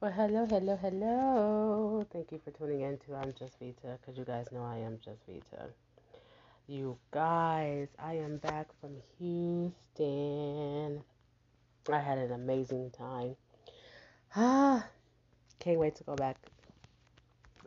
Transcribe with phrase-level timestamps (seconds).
[0.00, 2.06] Well, hello, hello, hello.
[2.10, 4.98] Thank you for tuning in to I'm Just Vita, because you guys know I am
[5.04, 5.66] Just Vita.
[6.66, 11.04] You guys, I am back from Houston.
[11.92, 13.36] I had an amazing time.
[14.34, 14.86] Ah,
[15.58, 16.38] can't wait to go back.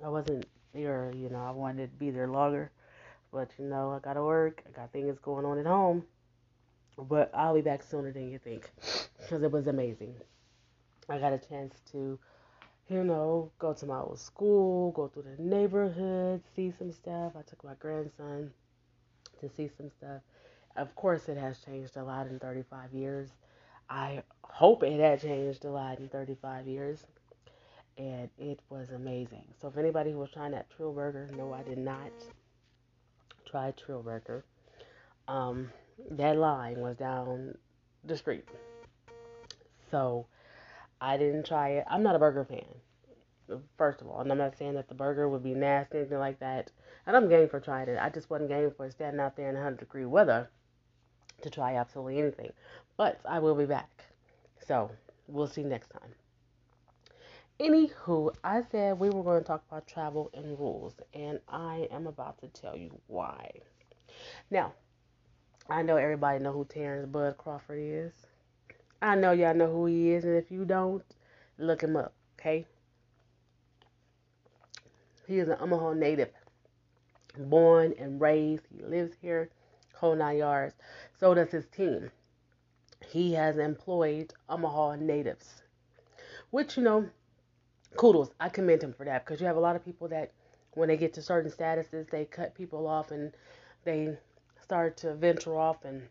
[0.04, 2.71] I wasn't there, you know, I wanted to be there longer,
[3.31, 4.63] but you know, I gotta work.
[4.68, 6.04] I got things going on at home,
[6.97, 8.71] but I'll be back sooner than you think,
[9.21, 10.15] because it was amazing.
[11.09, 12.20] I got a chance to
[12.89, 17.34] you know, go to my old school, go through the neighborhood, see some stuff.
[17.38, 18.52] I took my grandson
[19.39, 20.21] to see some stuff.
[20.75, 23.30] Of course, it has changed a lot in 35 years.
[23.89, 27.05] I hope it had changed a lot in 35 years.
[27.97, 29.45] And it was amazing.
[29.61, 32.11] So, if anybody was trying that Trill Burger, no, I did not
[33.45, 34.44] try Trill Burger.
[35.27, 35.70] Um,
[36.09, 37.55] that line was down
[38.03, 38.47] the street.
[39.91, 40.25] So,
[41.03, 41.85] I didn't try it.
[41.89, 42.66] I'm not a burger fan
[43.77, 44.21] first of all.
[44.21, 46.72] And I'm not saying that the burger would be nasty, or anything like that.
[47.05, 48.00] And I'm game for trying it.
[48.02, 50.50] I just wasn't game for standing out there in 100 degree weather
[51.41, 52.52] to try absolutely anything.
[52.97, 54.05] But I will be back.
[54.66, 54.91] So
[55.28, 56.11] we'll see next time.
[57.59, 62.08] Anywho, I said we were going to talk about travel and rules, and I am
[62.08, 63.52] about to tell you why.
[64.50, 64.73] Now,
[65.69, 68.13] I know everybody know who Terence Bud Crawford is.
[69.04, 71.04] I know y'all know who he is, and if you don't,
[71.58, 72.66] look him up, okay?
[75.28, 76.30] He is an Omaha native,
[77.38, 78.64] born and raised.
[78.74, 79.50] He lives here,
[79.94, 80.74] whole nine yards.
[81.20, 82.12] So does his team.
[83.09, 85.62] He has employed Omaha natives,
[86.52, 87.09] which, you know,
[87.98, 88.31] kudos.
[88.40, 90.31] I commend him for that because you have a lot of people that,
[90.76, 93.34] when they get to certain statuses, they cut people off and
[93.84, 94.18] they
[94.62, 96.04] start to venture off and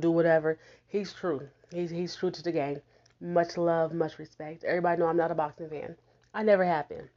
[0.00, 0.58] do whatever.
[0.88, 1.48] He's true.
[1.72, 2.80] He's he's true to the game.
[3.20, 4.64] Much love, much respect.
[4.64, 5.96] Everybody know I'm not a boxing fan.
[6.34, 7.08] I never have been.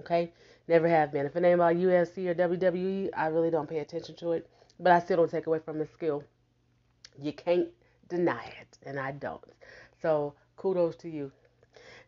[0.00, 0.32] Okay?
[0.68, 1.26] Never have been.
[1.26, 4.48] If it ain't about UFC or WWE, I really don't pay attention to it.
[4.78, 6.24] But I still don't take away from his skill.
[7.20, 7.68] You can't
[8.08, 9.44] deny it, and I don't.
[10.00, 11.32] So kudos to you.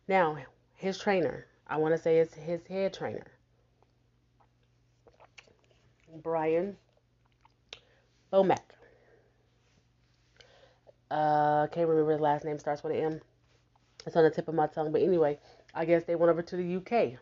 [0.07, 0.37] Now,
[0.73, 3.25] his trainer, I want to say it's his head trainer,
[6.23, 6.77] Brian
[8.31, 8.64] Bomac.
[11.15, 12.59] Uh, can't remember his last name.
[12.59, 13.21] Starts with an M.
[14.05, 14.91] It's on the tip of my tongue.
[14.91, 15.39] But anyway,
[15.73, 17.17] I guess they went over to the UK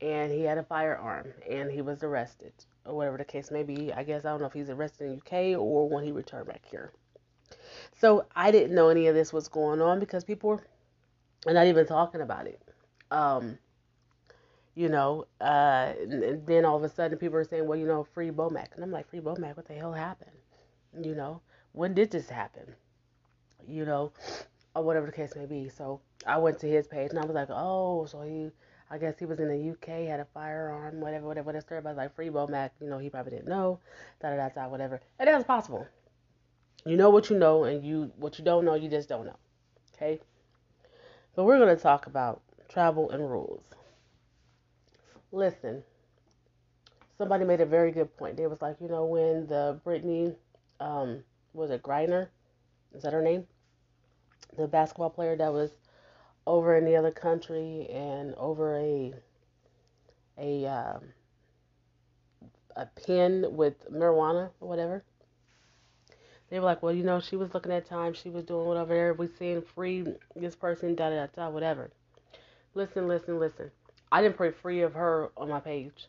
[0.00, 2.54] and he had a firearm and he was arrested
[2.86, 3.92] or whatever the case may be.
[3.92, 6.46] I guess I don't know if he's arrested in the UK or when he returned
[6.46, 6.90] back here.
[8.00, 10.62] So I didn't know any of this was going on because people
[11.44, 12.62] were not even talking about it.
[13.10, 13.58] Um,
[14.74, 18.04] you know, uh, and then all of a sudden people are saying, well, you know,
[18.04, 18.74] free Bomac.
[18.74, 20.30] And I'm like, free Bomac, what the hell happened?
[20.98, 21.42] You know,
[21.72, 22.74] when did this happen?
[23.68, 24.12] You know,
[24.74, 25.68] or whatever the case may be.
[25.68, 28.50] So I went to his page and I was like, oh, so he
[28.88, 31.46] I guess he was in the UK, had a firearm, whatever, whatever.
[31.46, 31.66] Whatever.
[31.70, 33.80] Everybody's like free Mac, you know, he probably didn't know,
[34.20, 35.00] da da da da, whatever.
[35.18, 35.86] And that's possible.
[36.84, 39.36] You know what you know, and you what you don't know, you just don't know.
[39.94, 40.20] Okay.
[41.34, 43.64] But we're gonna talk about travel and rules.
[45.32, 45.82] Listen,
[47.18, 48.36] somebody made a very good point.
[48.36, 50.36] They was like, you know, when the Brittney,
[50.78, 52.28] um, was it Griner?
[52.94, 53.46] Is that her name?
[54.56, 55.70] The basketball player that was
[56.46, 59.14] over in the other country and over a
[60.38, 61.02] a um,
[62.76, 65.04] a pen with marijuana or whatever.
[66.48, 69.14] They were like, well, you know, she was looking at time, she was doing whatever.
[69.14, 70.06] We seeing free
[70.36, 71.90] this person, da da da, whatever.
[72.74, 73.70] Listen, listen, listen.
[74.12, 76.06] I didn't put free of her on my page.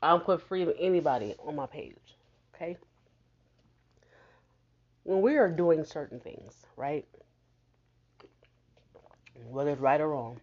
[0.00, 1.96] I don't put free of anybody on my page.
[2.54, 2.78] Okay.
[5.02, 7.06] When we are doing certain things, right?
[9.46, 10.40] Whether it's right or wrong,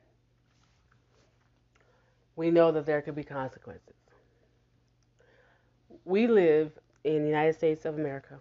[2.36, 3.94] we know that there could be consequences.
[6.04, 6.72] We live
[7.04, 8.40] in the United States of America.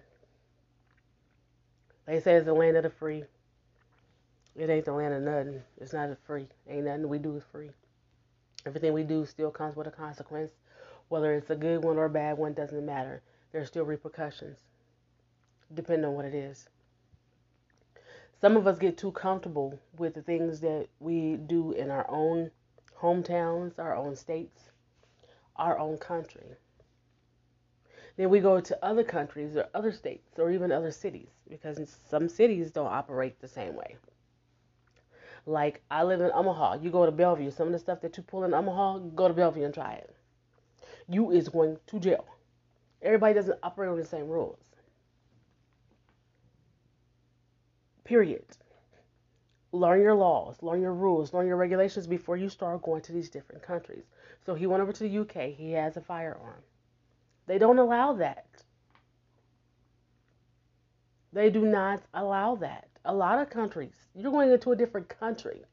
[2.07, 3.25] They say it's the land of the free.
[4.57, 5.63] It ain't the land of nothing.
[5.81, 6.47] It's not free.
[6.69, 7.71] Ain't nothing we do is free.
[8.67, 10.53] Everything we do still comes with a consequence.
[11.09, 13.23] Whether it's a good one or a bad one doesn't matter.
[13.53, 14.59] There's still repercussions,
[15.73, 16.69] depending on what it is
[18.41, 22.51] some of us get too comfortable with the things that we do in our own
[23.01, 24.71] hometowns, our own states,
[25.57, 26.57] our own country.
[28.17, 32.29] Then we go to other countries or other states or even other cities because some
[32.29, 33.97] cities don't operate the same way.
[35.47, 38.23] Like I live in Omaha, you go to Bellevue, some of the stuff that you
[38.23, 40.15] pull in Omaha, go to Bellevue and try it.
[41.09, 42.25] You is going to jail.
[43.03, 44.64] Everybody doesn't operate on the same rules.
[48.05, 48.45] Period.
[49.73, 53.31] learn your laws, learn your rules, learn your regulations before you start going to these
[53.31, 54.05] different countries.
[54.47, 55.55] So he went over to the UK.
[55.57, 56.63] He has a firearm.
[57.47, 58.47] They don't allow that.
[61.33, 62.89] They do not allow that.
[63.05, 65.65] A lot of countries, you're going into a different country.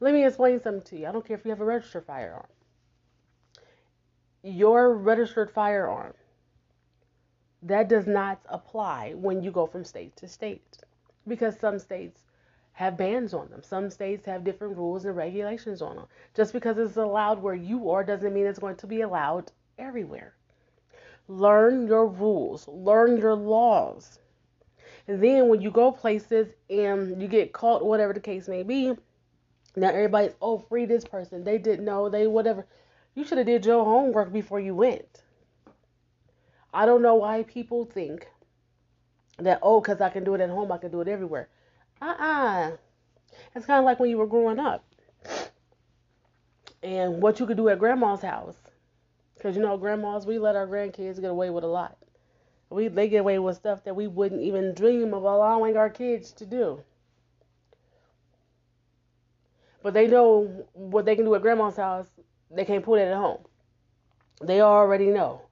[0.00, 1.06] Let me explain something to you.
[1.06, 2.48] I don't care if you have a registered firearm.
[4.42, 6.14] Your registered firearm,
[7.62, 10.78] that does not apply when you go from state to state
[11.26, 12.20] because some states
[12.72, 13.62] have bans on them.
[13.62, 16.06] Some states have different rules and regulations on them.
[16.34, 20.34] Just because it's allowed where you are doesn't mean it's going to be allowed everywhere.
[21.28, 24.18] Learn your rules, learn your laws.
[25.08, 28.94] And then when you go places and you get caught, whatever the case may be,
[29.76, 31.44] now everybody's oh free this person.
[31.44, 32.66] They didn't know they whatever.
[33.14, 35.22] You should have did your homework before you went.
[36.72, 38.28] I don't know why people think
[39.38, 41.48] that oh because I can do it at home I can do it everywhere.
[42.00, 42.72] Uh-uh.
[43.54, 44.84] It's kind of like when you were growing up.
[46.82, 48.56] And what you could do at grandma's house.
[49.36, 51.96] Because, you know, grandmas, we let our grandkids get away with a lot.
[52.70, 56.32] We They get away with stuff that we wouldn't even dream of allowing our kids
[56.34, 56.82] to do.
[59.82, 62.06] But they know what they can do at grandma's house,
[62.50, 63.44] they can't put it at home.
[64.40, 65.42] They already know.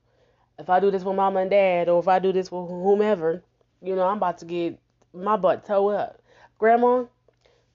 [0.59, 3.43] If I do this with mama and dad, or if I do this with whomever,
[3.83, 4.79] you know, I'm about to get
[5.13, 6.23] my butt towed up.
[6.59, 7.05] Grandma,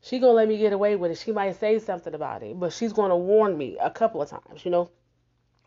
[0.01, 1.17] she gonna let me get away with it.
[1.17, 4.63] She might say something about it, but she's gonna warn me a couple of times.
[4.63, 4.89] You know,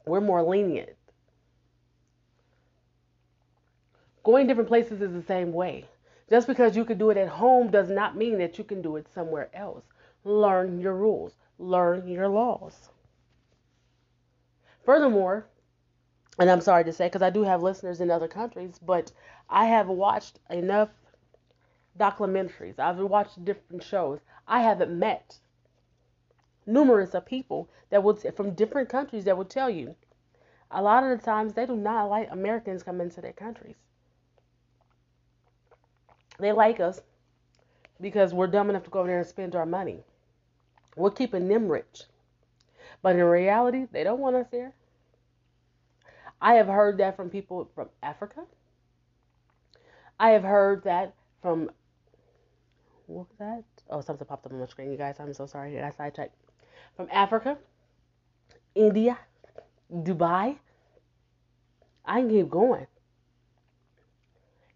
[0.06, 0.96] we're more lenient.
[4.22, 5.86] Going different places is the same way.
[6.30, 8.96] Just because you can do it at home does not mean that you can do
[8.96, 9.84] it somewhere else.
[10.24, 11.32] Learn your rules.
[11.58, 12.90] Learn your laws.
[14.84, 15.46] Furthermore,
[16.38, 19.10] and I'm sorry to say, because I do have listeners in other countries, but
[19.50, 20.90] I have watched enough
[21.98, 22.78] documentaries.
[22.78, 24.20] I've watched different shows.
[24.46, 25.38] I haven't met
[26.66, 29.96] numerous of people that would from different countries that would tell you
[30.70, 33.76] a lot of the times they do not like Americans come into their countries.
[36.38, 37.00] They like us
[38.00, 40.04] because we're dumb enough to go over there and spend our money.
[40.94, 42.04] We're keeping them rich.
[43.02, 44.74] But in reality, they don't want us here.
[46.40, 48.44] I have heard that from people from Africa.
[50.20, 51.70] I have heard that from
[53.06, 53.64] what was that?
[53.90, 55.16] Oh, something popped up on my screen, you guys.
[55.18, 55.80] I'm so sorry.
[55.80, 56.34] I sidetracked.
[56.94, 57.56] From Africa,
[58.74, 59.18] India,
[59.92, 60.58] Dubai.
[62.04, 62.86] I can keep going.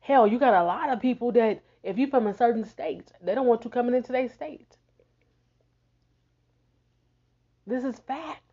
[0.00, 3.34] Hell, you got a lot of people that, if you're from a certain state, they
[3.34, 4.76] don't want you coming into their state.
[7.66, 8.51] This is fact.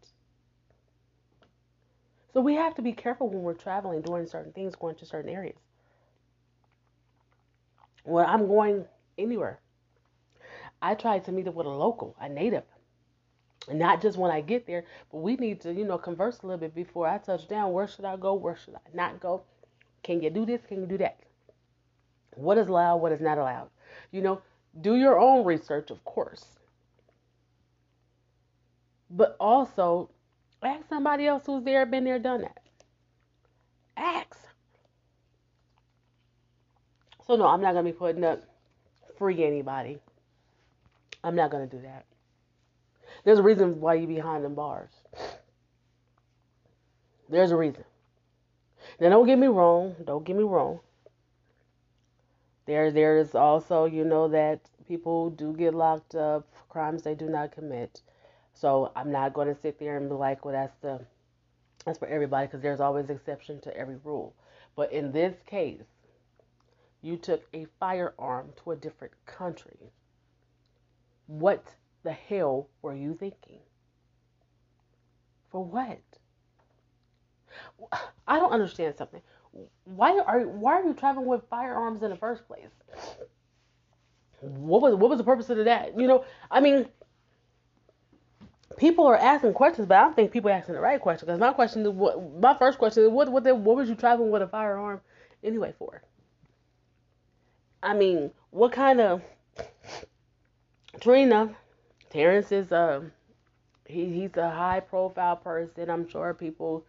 [2.34, 5.32] So we have to be careful when we're traveling, doing certain things, going to certain
[5.32, 5.58] areas.
[8.04, 8.86] When I'm going
[9.18, 9.60] anywhere,
[10.82, 12.64] I try to meet up with a local, a native.
[13.72, 16.60] Not just when I get there, but we need to, you know, converse a little
[16.60, 17.72] bit before I touch down.
[17.74, 18.34] Where should I go?
[18.34, 19.44] Where should I not go?
[20.04, 20.62] Can you do this?
[20.66, 21.20] Can you do that?
[22.36, 22.98] What is allowed?
[22.98, 23.70] What is not allowed?
[24.12, 24.42] You know,
[24.82, 26.46] do your own research, of course.
[29.10, 30.10] But also,
[30.64, 32.60] ask somebody else who's there, been there, done that.
[33.96, 34.38] Ask.
[37.26, 38.42] So, no, I'm not to be putting up
[39.18, 40.00] free anybody.
[41.24, 42.06] I'm not to do that.
[43.24, 44.90] There's a reason why you behind them bars.
[47.30, 47.84] There's a reason.
[49.00, 49.96] Now, don't get me wrong.
[50.04, 50.80] Don't get me wrong.
[52.66, 57.16] There, there is also, you know, that people do get locked up for crimes they
[57.16, 58.02] do not commit.
[58.60, 61.00] So I'm not going to sit there and be like, well, that's the
[61.86, 64.36] that's for everybody because there's always exception to every rule.
[64.76, 65.84] But in this case,
[67.02, 69.92] you took a firearm to a different country
[71.30, 71.64] what
[72.04, 73.60] the hell were you thinking?
[75.52, 76.00] For what?
[78.28, 79.22] I don't understand something.
[79.84, 82.70] Why are why are you traveling with firearms in the first place?
[84.42, 86.00] What was what was the purpose of that?
[86.00, 86.88] You know, I mean,
[88.80, 91.28] people are asking questions, but I don't think people are asking the right question.
[91.28, 94.32] Because my question is, what my first question is, what what what was you traveling
[94.32, 95.02] with a firearm
[95.44, 96.02] anyway for?
[97.84, 99.22] I mean, what kind of
[101.00, 101.56] Trina,
[102.10, 103.12] Terence is a um,
[103.86, 105.90] he, he's a high profile person.
[105.90, 106.86] I'm sure people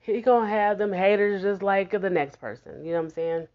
[0.00, 2.84] he gonna have them haters just like the next person.
[2.84, 3.48] You know what I'm saying?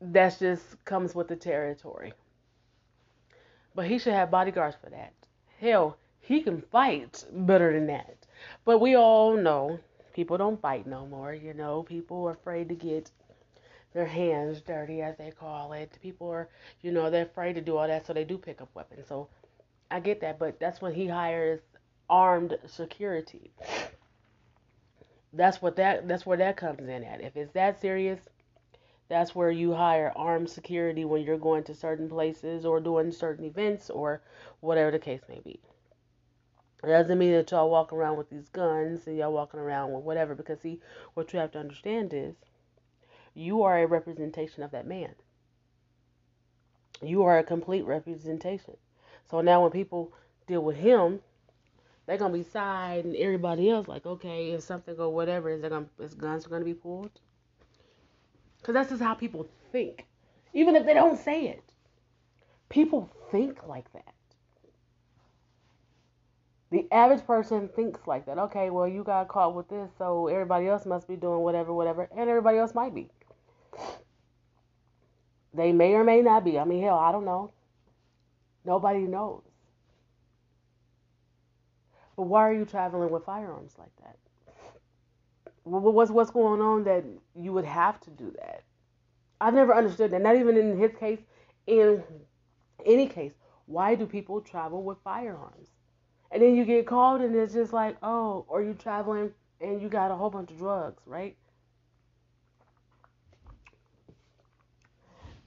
[0.00, 2.12] That's just comes with the territory.
[3.74, 5.12] But he should have bodyguards for that.
[5.60, 5.96] Hell,
[6.30, 8.24] he can fight better than that.
[8.64, 9.80] But we all know
[10.12, 11.34] people don't fight no more.
[11.34, 13.10] You know, people are afraid to get
[13.92, 15.98] their hands dirty, as they call it.
[16.00, 16.48] People are,
[16.82, 19.08] you know, they're afraid to do all that, so they do pick up weapons.
[19.08, 19.26] So
[19.90, 21.58] I get that, but that's when he hires
[22.08, 23.50] armed security.
[25.32, 27.22] That's what that that's where that comes in at.
[27.22, 28.20] If it's that serious,
[29.08, 33.46] that's where you hire armed security when you're going to certain places or doing certain
[33.46, 34.22] events or
[34.60, 35.58] whatever the case may be.
[36.82, 40.02] It doesn't mean that y'all walk around with these guns and y'all walking around with
[40.02, 40.80] whatever because see
[41.14, 42.34] what you have to understand is
[43.34, 45.14] you are a representation of that man.
[47.02, 48.76] You are a complete representation.
[49.30, 50.12] So now when people
[50.46, 51.20] deal with him,
[52.06, 55.86] they're gonna be side and everybody else like, okay, if something or whatever, is gonna
[55.98, 57.20] is guns gonna be pulled?
[58.58, 60.06] Because that's just how people think,
[60.52, 61.62] even if they don't say it.
[62.68, 64.14] People think like that.
[66.70, 68.38] The average person thinks like that.
[68.38, 72.08] Okay, well, you got caught with this, so everybody else must be doing whatever, whatever,
[72.16, 73.08] and everybody else might be.
[75.52, 76.58] They may or may not be.
[76.58, 77.52] I mean, hell, I don't know.
[78.64, 79.42] Nobody knows.
[82.16, 84.16] But why are you traveling with firearms like that?
[85.64, 88.62] What's what's going on that you would have to do that?
[89.40, 90.20] I've never understood that.
[90.20, 91.20] Not even in his case,
[91.66, 92.04] in
[92.84, 93.32] any case,
[93.66, 95.68] why do people travel with firearms?
[96.30, 99.88] And then you get called, and it's just like, oh, or you traveling and you
[99.88, 101.36] got a whole bunch of drugs, right?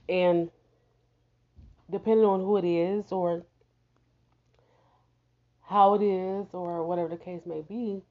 [0.08, 0.50] And
[1.90, 3.44] depending on who it is or
[5.62, 8.02] how it is or whatever the case may be,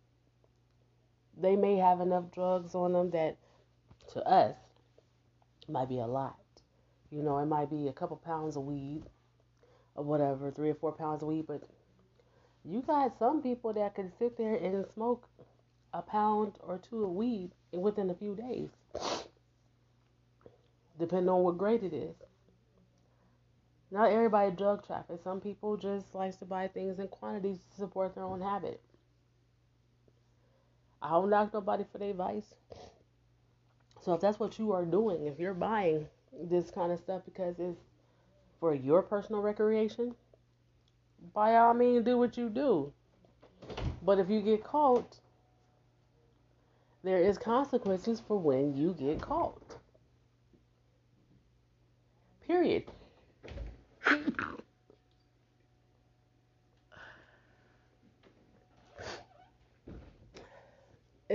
[1.39, 3.37] they may have enough drugs on them that
[4.13, 4.55] to us
[5.69, 6.37] might be a lot.
[7.11, 9.03] You know, it might be a couple pounds of weed
[9.95, 11.61] or whatever, three or four pounds of weed, but
[12.65, 15.27] you got some people that can sit there and smoke
[15.93, 18.69] a pound or two of weed within a few days,
[20.99, 22.15] depending on what grade it is.
[23.91, 25.19] Not everybody drug traffic.
[25.23, 28.81] Some people just likes to buy things in quantities to support their own habit.
[30.99, 32.55] I don't knock nobody for their vice.
[34.01, 36.07] So if that's what you are doing, if you're buying
[36.41, 37.79] this kind of stuff because it's
[38.59, 40.15] for your personal recreation,
[41.33, 42.91] by all means do what you do.
[44.01, 45.19] But if you get caught,
[47.03, 49.77] there is consequences for when you get caught.
[52.45, 52.83] Period.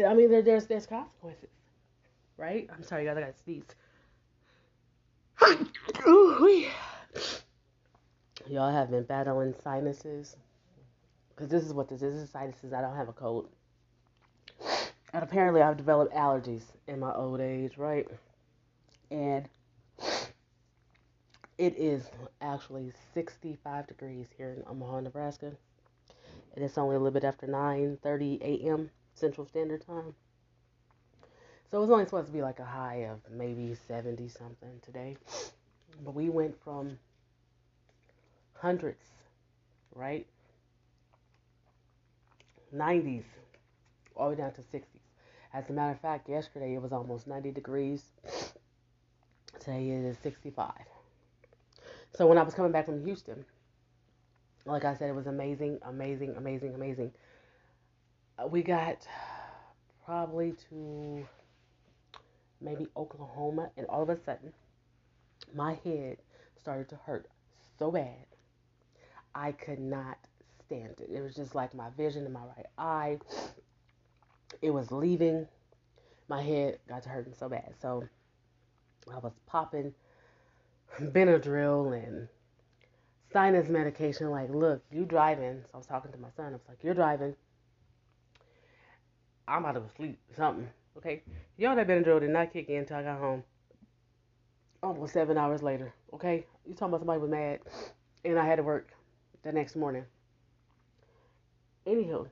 [0.07, 1.49] I mean, there, there's there's consequences,
[2.37, 2.69] right?
[2.73, 3.65] I'm sorry, guys, I got to sneeze.
[6.07, 6.67] Ooh,
[8.51, 10.35] Y'all have been battling sinuses,
[11.29, 12.15] because this is what this is.
[12.15, 12.73] This is sinuses.
[12.73, 13.49] I don't have a cold,
[15.13, 18.07] and apparently I've developed allergies in my old age, right?
[19.11, 19.47] And
[21.59, 22.09] it is
[22.41, 25.53] actually 65 degrees here in Omaha, Nebraska,
[26.55, 28.91] and it's only a little bit after 9:30 a.m.
[29.13, 30.15] Central Standard Time.
[31.71, 35.19] So it was only supposed to be like a high of maybe 70 something today.
[36.03, 36.99] But we went from
[38.61, 39.05] hundreds,
[39.95, 40.27] right?
[42.75, 43.25] 90s,
[44.15, 44.83] all the way down to 60s.
[45.55, 48.05] As a matter of fact, yesterday it was almost 90 degrees.
[49.59, 50.73] Today it is 65.
[52.15, 53.45] So when I was coming back from Houston,
[54.67, 57.13] like I said, it was amazing, amazing, amazing, amazing.
[58.39, 59.07] Uh, we got
[60.05, 61.27] probably to
[62.61, 64.53] maybe Oklahoma, and all of a sudden,
[65.55, 66.19] my head
[66.61, 67.27] started to hurt
[67.79, 68.28] so bad.
[69.35, 70.19] I could not
[70.67, 71.11] stand it.
[71.13, 73.19] It was just like my vision in my right eye.
[74.61, 75.47] It was leaving.
[76.29, 77.75] My head got to hurting so bad.
[77.81, 78.05] So
[79.13, 79.95] I was popping
[81.01, 82.29] Benadryl and
[83.33, 84.31] sinus medication.
[84.31, 85.63] Like, look, you driving.
[85.63, 86.49] So I was talking to my son.
[86.49, 87.35] I was like, you're driving.
[89.47, 90.19] I'm to go sleep.
[90.37, 90.69] Something.
[90.99, 91.23] Okay.
[91.57, 93.43] Y'all that Benadryl did not kick in until I got home.
[94.83, 95.95] Almost seven hours later.
[96.13, 96.45] Okay.
[96.67, 97.61] You talking about somebody was mad.
[98.25, 98.93] And I had to work
[99.49, 100.05] the next morning.
[101.87, 102.29] Anywho,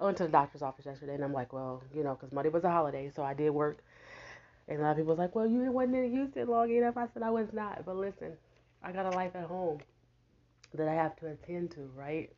[0.00, 2.50] I went to the doctor's office yesterday and I'm like, well, you know, because Monday
[2.50, 3.84] was a holiday, so I did work.
[4.66, 6.96] And a lot of people was like, well, you wasn't in Houston long enough.
[6.96, 7.84] I said I was not.
[7.86, 8.32] But listen,
[8.82, 9.78] I got a life at home
[10.74, 12.30] that I have to attend to, right?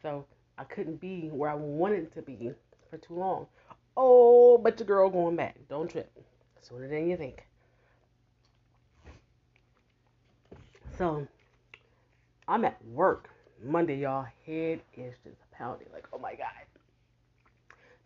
[0.00, 0.26] So
[0.56, 2.52] I couldn't be where I wanted to be
[2.88, 3.46] for too long.
[3.96, 5.56] Oh, but your girl going back.
[5.68, 6.10] Don't trip.
[6.60, 7.44] Sooner than you think.
[10.96, 11.26] So
[12.46, 13.30] I'm at work
[13.62, 14.26] Monday, y'all.
[14.46, 15.88] Head is just pounding.
[15.92, 16.46] Like, oh my God.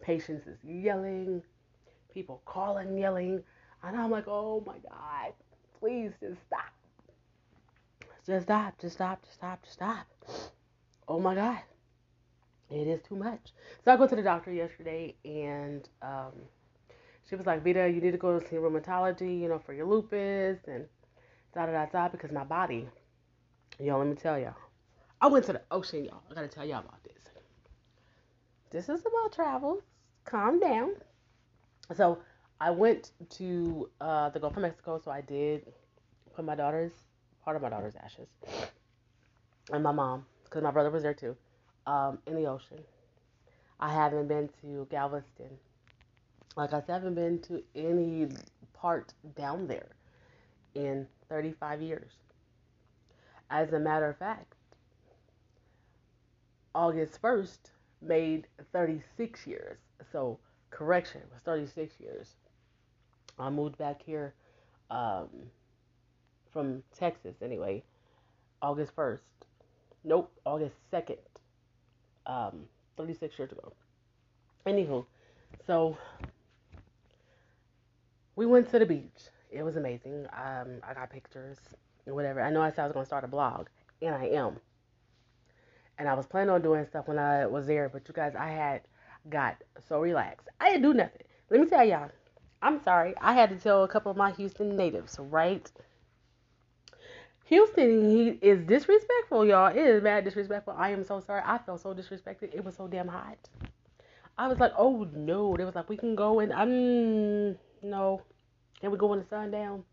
[0.00, 1.42] Patients is yelling.
[2.12, 3.42] People calling, yelling.
[3.82, 5.32] And I'm like, oh my God,
[5.78, 6.72] please just stop.
[8.26, 10.06] Just stop, just stop, just stop, just stop.
[11.06, 11.60] Oh my God.
[12.70, 13.52] It is too much.
[13.84, 16.32] So I go to the doctor yesterday and um,
[17.28, 19.86] she was like, Vita, you need to go to see rheumatology, you know, for your
[19.86, 20.86] lupus and
[21.54, 22.88] da da da da because my body,
[23.78, 24.54] y'all, let me tell y'all.
[25.24, 26.20] I went to the ocean, y'all.
[26.30, 27.30] I gotta tell y'all about this.
[28.68, 29.80] This is about travel.
[30.26, 30.96] Calm down.
[31.96, 32.18] So
[32.60, 35.72] I went to uh, the Gulf of Mexico, so I did
[36.36, 36.92] put my daughter's
[37.42, 38.28] part of my daughter's ashes
[39.72, 41.34] and my mom, because my brother was there too,
[41.86, 42.80] um, in the ocean.
[43.80, 45.56] I haven't been to Galveston.
[46.54, 48.28] Like I said, I haven't been to any
[48.74, 49.88] part down there
[50.74, 52.12] in 35 years.
[53.48, 54.53] As a matter of fact,
[56.74, 57.58] August 1st
[58.02, 59.78] made 36 years.
[60.10, 60.38] So,
[60.70, 62.34] correction, was 36 years.
[63.38, 64.34] I moved back here
[64.90, 65.28] um,
[66.52, 67.82] from Texas anyway,
[68.62, 69.20] August 1st.
[70.04, 71.18] Nope, August 2nd,
[72.26, 72.64] um,
[72.96, 73.72] 36 years ago.
[74.66, 75.04] Anywho,
[75.66, 75.96] so
[78.36, 79.28] we went to the beach.
[79.50, 80.26] It was amazing.
[80.32, 81.58] Um, I got pictures
[82.06, 82.42] and whatever.
[82.42, 83.68] I know I said I was going to start a blog,
[84.02, 84.56] and I am.
[85.98, 88.48] And I was planning on doing stuff when I was there, but you guys, I
[88.48, 88.82] had
[89.30, 89.56] got
[89.88, 90.48] so relaxed.
[90.60, 91.22] I didn't do nothing.
[91.50, 92.10] Let me tell y'all,
[92.62, 93.14] I'm sorry.
[93.20, 95.70] I had to tell a couple of my Houston natives, right?
[97.44, 99.66] Houston he is disrespectful, y'all.
[99.68, 100.74] It is bad disrespectful.
[100.76, 101.42] I am so sorry.
[101.44, 102.54] I felt so disrespected.
[102.54, 103.36] It was so damn hot.
[104.38, 105.56] I was like, oh no.
[105.56, 108.22] They was like, we can go and I'm no.
[108.80, 109.84] Can we go when the sun down?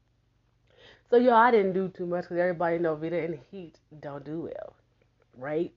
[1.10, 4.44] So y'all, I didn't do too much because everybody know Vita and heat don't do
[4.44, 4.74] well,
[5.38, 5.74] right?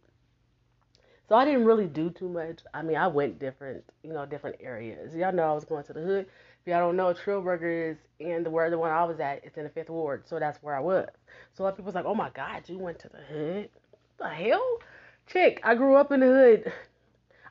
[1.28, 2.60] So I didn't really do too much.
[2.74, 5.14] I mean, I went different, you know, different areas.
[5.14, 6.26] Y'all know I was going to the hood.
[6.60, 9.44] If y'all don't know, Trillburger is in the where the one I was at.
[9.44, 11.08] It's in the fifth ward, so that's where I was.
[11.54, 13.70] So a lot of people's like, "Oh my God, you went to the hood?
[14.16, 14.78] What the hell,
[15.26, 15.60] chick?
[15.62, 16.72] I grew up in the hood.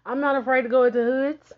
[0.05, 1.53] I'm not afraid to go into hoods.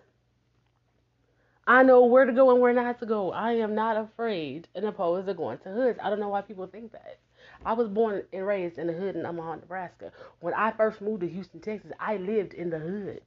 [1.67, 3.32] I know where to go and where not to go.
[3.32, 5.99] I am not afraid and opposed to going to hoods.
[6.01, 7.17] I don't know why people think that.
[7.63, 10.12] I was born and raised in the hood in Omaha, Nebraska.
[10.39, 13.22] When I first moved to Houston, Texas, I lived in the hood.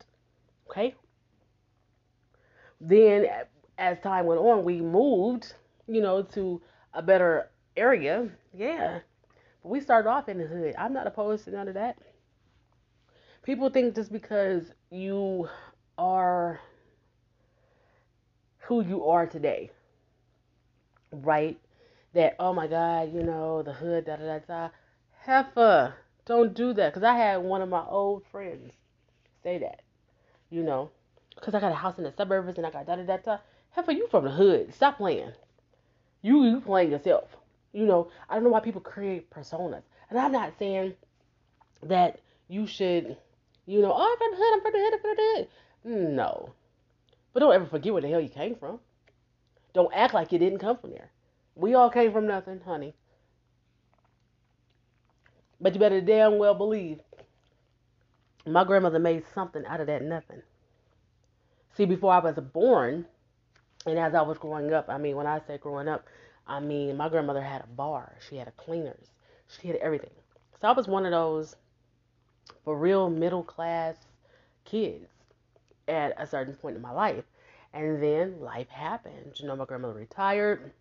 [0.68, 0.94] Okay?
[2.80, 3.26] Then,
[3.78, 5.54] as time went on, we moved,
[5.86, 6.60] you know, to
[6.94, 8.28] a better area.
[8.54, 9.00] Yeah.
[9.62, 10.74] But we started off in the hood.
[10.78, 11.98] I'm not opposed to none of that.
[13.42, 15.48] People think just because you
[15.96, 16.60] are
[18.58, 19.70] who you are today,
[21.10, 21.58] right?
[22.18, 24.68] That oh my god, you know the hood, da da da da.
[25.24, 25.94] Heifer,
[26.26, 28.72] don't do that, cause I had one of my old friends
[29.44, 29.82] say that,
[30.50, 30.90] you know,
[31.40, 33.38] cause I got a house in the suburbs and I got da da da da.
[33.70, 34.74] Heifer, you from the hood?
[34.74, 35.30] Stop playing.
[36.22, 37.28] You you playing yourself.
[37.72, 40.94] You know, I don't know why people create personas, and I'm not saying
[41.84, 43.16] that you should,
[43.66, 46.16] you know, oh I'm from the hood, I'm from the hood, I'm from the hood.
[46.16, 46.52] No,
[47.32, 48.80] but don't ever forget where the hell you came from.
[49.72, 51.12] Don't act like you didn't come from there.
[51.58, 52.94] We all came from nothing, honey.
[55.60, 57.00] But you better damn well believe
[58.46, 60.40] my grandmother made something out of that nothing.
[61.74, 63.06] See, before I was born,
[63.86, 66.06] and as I was growing up, I mean, when I say growing up,
[66.46, 69.08] I mean, my grandmother had a bar, she had a cleaners,
[69.48, 70.10] she had everything.
[70.60, 71.56] So I was one of those
[72.64, 73.96] for real middle class
[74.64, 75.08] kids
[75.88, 77.24] at a certain point in my life.
[77.72, 79.32] And then life happened.
[79.36, 80.72] You know, my grandmother retired.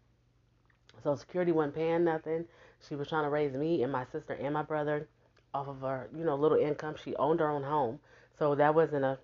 [0.97, 2.45] Social Security wasn't paying nothing.
[2.87, 5.07] She was trying to raise me and my sister and my brother
[5.53, 6.95] off of her, you know, little income.
[7.03, 7.99] She owned her own home,
[8.37, 9.19] so that wasn't a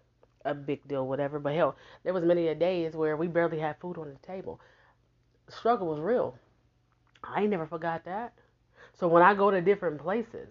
[0.46, 1.40] a big deal, whatever.
[1.40, 4.60] But hell, there was many a days where we barely had food on the table.
[5.50, 6.38] Struggle was real.
[7.24, 8.34] I ain't never forgot that.
[8.94, 10.50] So when I go to different places,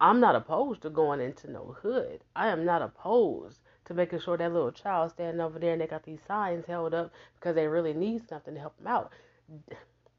[0.00, 2.22] I'm not opposed to going into no hood.
[2.36, 5.86] I am not opposed to making sure that little child standing over there and they
[5.86, 9.12] got these signs held up because they really need something to help them out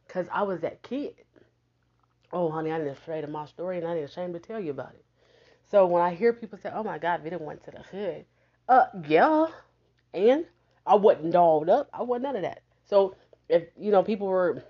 [0.08, 1.16] because I was that kid.
[2.32, 4.72] Oh, honey, I didn't afraid of my story and I didn't ashamed to tell you
[4.72, 5.06] about it.
[5.70, 8.26] So when I hear people say, "Oh my God, Vita went to the hood,"
[8.70, 9.48] uh, yeah,
[10.14, 10.46] and
[10.86, 11.90] I wasn't dolled up.
[11.94, 12.62] I wasn't none of that.
[12.86, 13.16] So
[13.50, 14.64] if you know people were,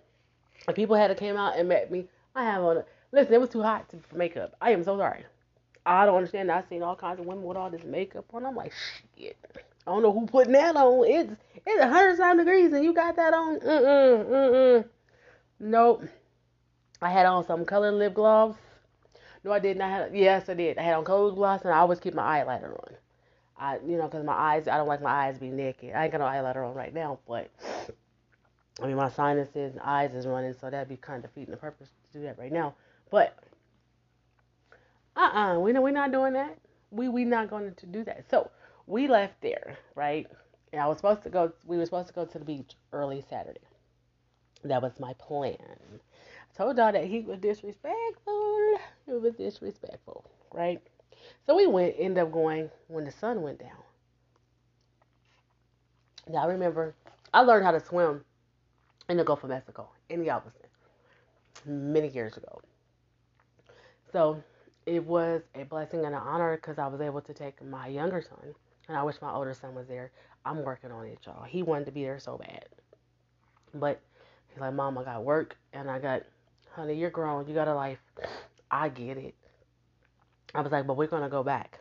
[0.68, 2.78] if people had to came out and met me, I have on.
[2.78, 4.56] A, listen, it was too hot to, for makeup.
[4.62, 5.26] I am so sorry.
[5.86, 6.52] I don't understand.
[6.52, 8.46] I've seen all kinds of women with all this makeup on.
[8.46, 8.74] I'm like,
[9.18, 9.38] shit.
[9.88, 11.06] I don't know who putting that on.
[11.08, 11.32] It's
[11.66, 13.60] it's a hundred some degrees and you got that on.
[13.60, 14.86] Mm mm mm
[15.60, 16.04] Nope.
[17.02, 18.56] I had on some colored lip gloss.
[19.44, 20.16] No, I did not have.
[20.16, 20.80] Yes, I did.
[20.80, 22.96] I had on colored gloss and I always keep my eyeliner on.
[23.58, 25.94] I, you know, because my eyes, I don't like my eyes being naked.
[25.94, 27.50] I ain't got no eyeliner on right now, but
[28.82, 31.58] I mean, my sinuses and eyes is running, so that'd be kind of defeating the
[31.58, 32.74] purpose to do that right now.
[33.10, 33.38] But
[35.16, 36.58] uh-uh, we know we're not doing that.
[36.92, 38.30] We we not going to do that.
[38.30, 38.50] So
[38.88, 40.28] we left there, right?
[40.72, 41.52] And I was supposed to go.
[41.66, 43.62] We were supposed to go to the beach early Saturday.
[44.64, 45.58] That was my plan.
[45.60, 48.78] I told y'all that he was disrespectful.
[49.06, 50.82] He was disrespectful, right?
[51.46, 51.96] So we went.
[51.98, 53.84] end up going when the sun went down.
[56.28, 56.96] Now I remember
[57.34, 58.24] I learned how to swim
[59.10, 60.68] in the Gulf of Mexico in the Galveston
[61.66, 62.62] many years ago.
[64.12, 64.42] So
[64.86, 68.22] it was a blessing and an honor because I was able to take my younger
[68.22, 68.54] son,
[68.88, 70.12] and I wish my older son was there.
[70.46, 71.44] I'm working on it, y'all.
[71.44, 72.66] He wanted to be there so bad,
[73.74, 74.00] but
[74.50, 76.24] he's like, "Mom, I got work, and I got,
[76.72, 78.00] honey, you're grown, you got a life.
[78.70, 79.34] I get it."
[80.54, 81.80] I was like, "But we're gonna go back.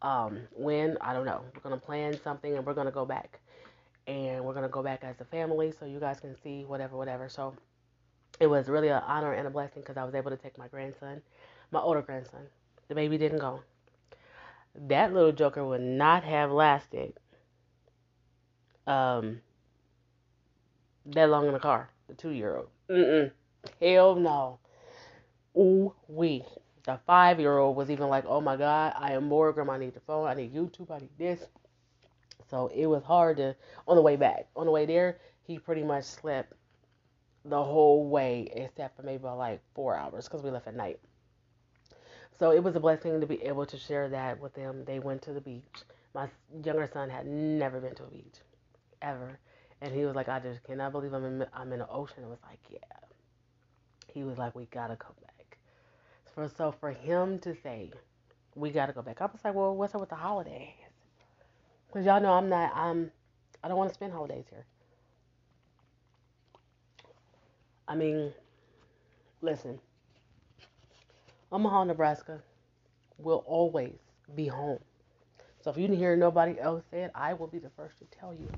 [0.00, 1.42] Um, when I don't know.
[1.54, 3.40] We're gonna plan something, and we're gonna go back,
[4.06, 7.28] and we're gonna go back as a family, so you guys can see whatever, whatever."
[7.28, 7.54] So
[8.38, 10.68] it was really an honor and a blessing because I was able to take my
[10.68, 11.20] grandson
[11.70, 12.40] my older grandson.
[12.88, 13.60] The baby didn't go.
[14.74, 17.14] That little joker would not have lasted
[18.86, 19.40] um,
[21.06, 21.90] that long in the car.
[22.08, 22.68] The two year old.
[22.90, 23.30] Mm-mm.
[23.80, 24.58] Hell no.
[25.56, 26.44] Ooh wee.
[26.84, 29.72] The five year old was even like, oh my God, I am grandma.
[29.72, 30.26] I need the phone.
[30.26, 30.90] I need YouTube.
[30.90, 31.44] I need this.
[32.50, 33.54] So it was hard to,
[33.86, 34.46] on the way back.
[34.56, 36.54] On the way there, he pretty much slept
[37.44, 40.98] the whole way except for maybe about like four hours because we left at night.
[42.38, 44.84] So it was a blessing to be able to share that with them.
[44.84, 45.64] They went to the beach.
[46.14, 46.28] My
[46.64, 48.36] younger son had never been to a beach,
[49.02, 49.38] ever.
[49.80, 52.24] And he was like, I just cannot believe I'm in, I'm in the ocean.
[52.24, 52.78] I was like, yeah.
[54.06, 55.58] He was like, we gotta go back.
[56.34, 57.92] For, so for him to say,
[58.54, 60.74] we gotta go back, I was like, well, what's up with the holidays?
[61.86, 63.10] Because y'all know I'm not, I'm,
[63.62, 64.64] I don't want to spend holidays here.
[67.88, 68.32] I mean,
[69.40, 69.80] listen,
[71.50, 72.40] Omaha, Nebraska
[73.18, 73.98] will always
[74.34, 74.80] be home.
[75.60, 78.04] So if you didn't hear nobody else say it, I will be the first to
[78.04, 78.48] tell you.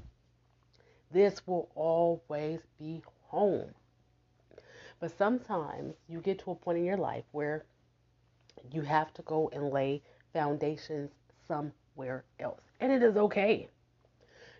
[1.12, 3.70] This will always be home.
[5.00, 7.64] But sometimes you get to a point in your life where
[8.70, 11.10] you have to go and lay foundations
[11.48, 12.60] somewhere else.
[12.80, 13.68] And it is okay.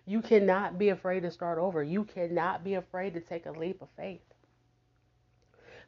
[0.05, 1.83] You cannot be afraid to start over.
[1.83, 4.21] You cannot be afraid to take a leap of faith.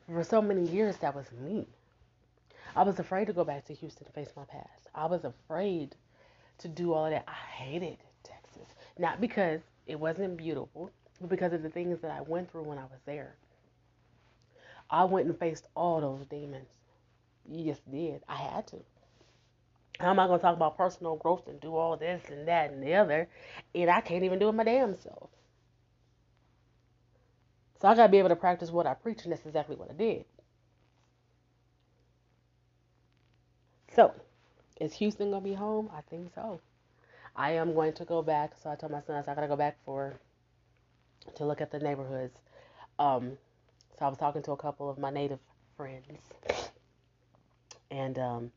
[0.08, 1.66] For so many years, that was me.
[2.76, 4.88] I was afraid to go back to Houston to face my past.
[4.96, 5.96] I was afraid
[6.60, 7.26] to do all of that.
[7.28, 8.68] I hated Texas.
[8.98, 12.80] Not because it wasn't beautiful, but because of the things that I went through when
[12.80, 13.36] I was there.
[14.90, 16.68] I went and faced all those demons.
[17.48, 18.22] You just did.
[18.28, 18.78] I had to.
[20.00, 22.72] How am I going to talk about personal growth and do all this and that
[22.72, 23.28] and the other,
[23.76, 25.30] and I can't even do it my damn self?
[27.80, 29.92] So I got to be able to practice what I preach, and that's exactly what
[29.92, 30.26] I did.
[33.96, 34.12] So,
[34.82, 35.90] is Houston gonna be home?
[35.96, 36.60] I think so.
[37.36, 38.54] I am going to go back.
[38.62, 40.14] So I told my son, I gotta go back for
[41.36, 42.38] to look at the neighborhoods.
[43.00, 43.38] Um,
[43.98, 45.40] so I was talking to a couple of my native
[45.78, 46.06] friends,
[47.92, 48.52] and um,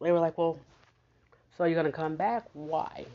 [0.00, 0.58] they were like, "Well,
[1.56, 2.44] so you're gonna come back?
[2.52, 3.06] Why?"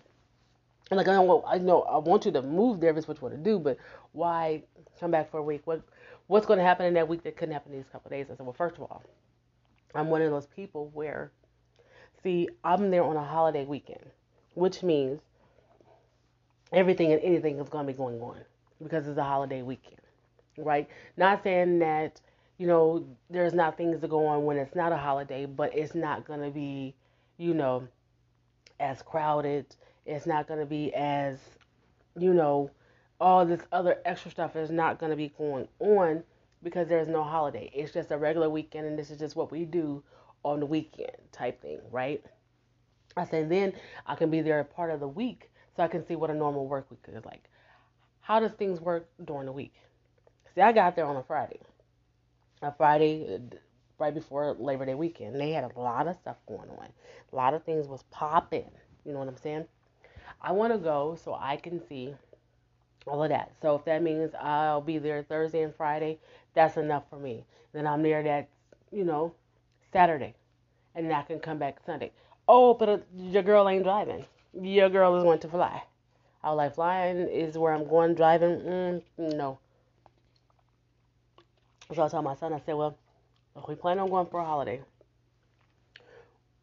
[0.90, 3.18] And like, I know, I know, I want you to move there if it's what
[3.18, 3.78] you want to do, but
[4.12, 4.64] why
[5.00, 5.62] come back for a week?
[5.66, 5.82] What
[6.32, 8.28] what's going to happen in that week that couldn't happen in these couple days?
[8.32, 9.04] I said, well, first of all,
[9.94, 11.30] I'm one of those people where,
[12.24, 14.06] see, I'm there on a holiday weekend,
[14.54, 15.20] which means
[16.72, 18.38] everything and anything is going to be going on
[18.82, 20.00] because it's a holiday weekend,
[20.58, 20.88] right?
[21.18, 22.22] Not saying that,
[22.58, 25.96] you know, there's not things to go on when it's not a holiday, but it's
[25.96, 26.96] not going to be,
[27.40, 27.86] you know,
[28.80, 29.66] as crowded.
[30.06, 31.40] It's not going to be as,
[32.18, 32.72] you know,
[33.22, 36.24] all this other extra stuff is not going to be going on
[36.64, 37.72] because there's no holiday.
[37.74, 40.04] It's just a regular weekend, and this is just what we do
[40.44, 42.26] on the weekend type thing, right?
[43.16, 43.74] I said, then
[44.08, 46.34] I can be there a part of the week so I can see what a
[46.34, 47.44] normal work week is like.
[48.22, 49.76] How does things work during the week?
[50.56, 51.60] See, I got there on a Friday.
[52.64, 53.56] A Friday uh,
[54.00, 55.40] right before Labor Day weekend.
[55.40, 56.88] They had a lot of stuff going on.
[57.32, 58.70] A lot of things was popping.
[59.06, 59.66] You know what I'm saying?
[60.42, 62.16] I want to go so I can see
[63.08, 63.52] all of that.
[63.62, 66.20] So if that means I'll be there Thursday and Friday,
[66.54, 67.46] that's enough for me.
[67.74, 68.50] Then I'm there that,
[68.92, 69.34] you know,
[69.94, 70.36] Saturday,
[70.96, 72.12] and then I can come back Sunday.
[72.48, 74.26] Oh, but uh, your girl ain't driving.
[74.60, 75.84] Your girl is going to fly.
[76.44, 78.16] I like, flying is where I'm going.
[78.16, 79.60] Driving, mm, no.
[81.94, 82.98] So I told my son, I said, well,
[83.56, 84.82] if we plan on going for a holiday,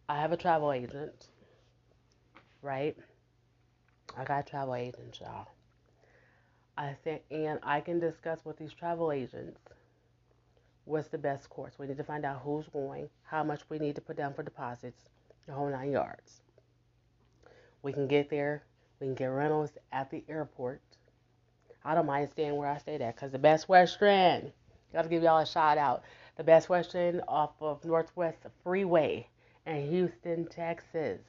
[0.08, 1.28] I have a travel agent,
[2.62, 2.96] right?
[4.16, 5.48] I got travel agents, y'all.
[6.78, 9.58] I think, and I can discuss with these travel agents
[10.84, 11.76] what's the best course.
[11.76, 14.44] We need to find out who's going, how much we need to put down for
[14.44, 15.10] deposits,
[15.48, 16.40] the whole nine yards.
[17.82, 18.62] We can get there.
[19.00, 20.80] We can get rentals at the airport.
[21.84, 24.52] I don't mind staying where I stayed at because the Best Western,
[24.92, 26.04] got to give y'all a shout out.
[26.36, 29.26] The Best Western off of Northwest Freeway
[29.66, 31.20] in Houston, Texas.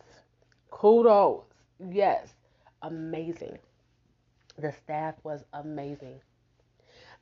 [0.70, 1.46] Kudos.
[1.92, 2.36] Yes,
[2.84, 3.58] amazing.
[4.60, 6.20] The staff was amazing.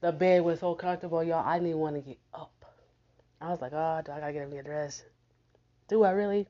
[0.02, 1.48] The bed was so comfortable, y'all.
[1.48, 2.66] I didn't want to get up.
[3.40, 5.04] I was like, oh, do I gotta get a new dress?
[5.88, 6.48] Do I really?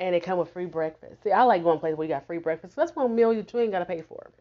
[0.00, 1.22] And it come with free breakfast.
[1.22, 2.74] See, I like going places where you got free breakfast.
[2.74, 4.32] That's one meal you ain't gotta pay for,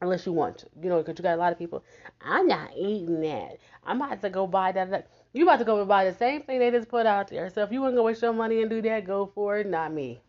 [0.00, 0.66] unless you want to.
[0.82, 1.84] You know, because you got a lot of people.
[2.20, 3.58] I'm not eating that.
[3.84, 4.90] I'm about to go buy that.
[4.90, 5.08] that.
[5.32, 7.48] You about to go and buy the same thing they just put out there.
[7.50, 9.68] So if you want to go waste your money and do that, go for it.
[9.68, 10.20] Not me.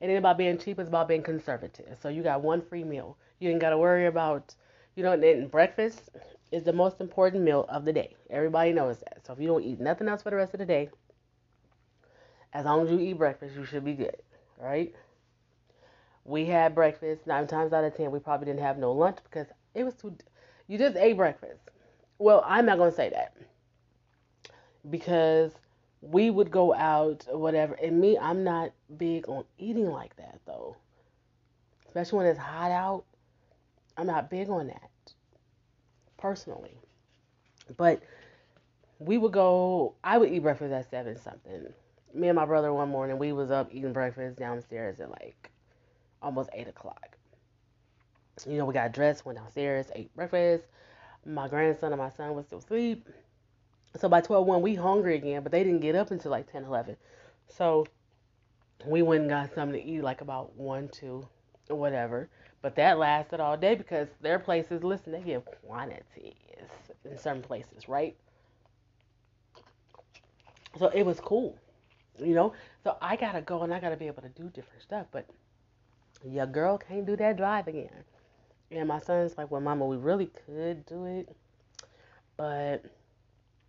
[0.00, 1.98] It ain't about being cheap, it's about being conservative.
[2.00, 3.16] So you got one free meal.
[3.38, 4.54] You ain't got to worry about,
[4.96, 6.10] you know, and breakfast
[6.52, 8.16] is the most important meal of the day.
[8.30, 9.26] Everybody knows that.
[9.26, 10.90] So if you don't eat nothing else for the rest of the day,
[12.52, 14.16] as long as you eat breakfast, you should be good,
[14.58, 14.94] right?
[16.24, 17.26] We had breakfast.
[17.26, 20.16] Nine times out of ten, we probably didn't have no lunch because it was too.
[20.66, 21.60] You just ate breakfast.
[22.18, 23.34] Well, I'm not gonna say that
[24.88, 25.52] because
[26.02, 27.74] we would go out or whatever.
[27.74, 30.76] And me, I'm not big on eating like that though.
[31.86, 33.04] Especially when it's hot out.
[33.96, 34.90] I'm not big on that
[36.16, 36.76] personally.
[37.76, 38.02] But
[38.98, 41.66] we would go I would eat breakfast at seven something.
[42.14, 45.50] Me and my brother one morning we was up eating breakfast downstairs at like
[46.22, 47.16] almost eight o'clock.
[48.46, 50.64] You know, we got dressed, went downstairs, ate breakfast.
[51.26, 53.06] My grandson and my son was still asleep.
[53.96, 56.64] So by 12 1, we hungry again, but they didn't get up until like 10
[56.64, 56.96] 11.
[57.48, 57.86] So
[58.86, 61.26] we went and got something to eat like about 1 2
[61.70, 62.28] or whatever.
[62.62, 66.34] But that lasted all day because their places, listen, they give quantities
[67.04, 68.14] in certain places, right?
[70.78, 71.58] So it was cool,
[72.18, 72.52] you know?
[72.84, 75.06] So I got to go and I got to be able to do different stuff.
[75.10, 75.26] But
[76.24, 78.04] your girl can't do that drive again.
[78.70, 81.34] And my son's like, well, mama, we really could do it.
[82.36, 82.84] But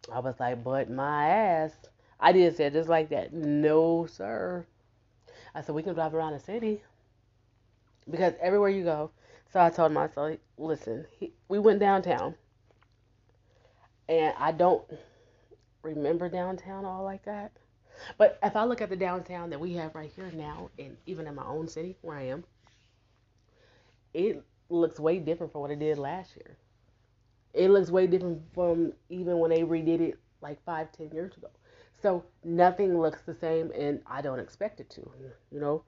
[0.10, 1.72] I was like, but my ass.
[2.20, 3.34] I did say just like that.
[3.34, 4.66] No, sir.
[5.54, 6.82] I said, we can drive around the city.
[8.10, 9.12] Because everywhere you go.
[9.52, 12.36] So I told myself, listen, he, we went downtown.
[14.08, 14.84] And I don't
[15.84, 17.52] remember downtown all like that.
[18.18, 21.28] But if I look at the downtown that we have right here now, and even
[21.28, 22.44] in my own city where I am,
[24.14, 26.58] it looks way different from what it did last year.
[27.54, 31.50] It looks way different from even when they redid it like five, ten years ago.
[32.02, 35.12] So nothing looks the same, and I don't expect it to,
[35.52, 35.84] you know.